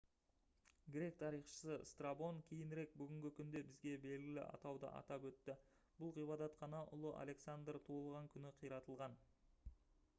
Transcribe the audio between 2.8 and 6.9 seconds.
бүгінгі күнде бізге белгілі атауды атап өтті бұл ғибадатхана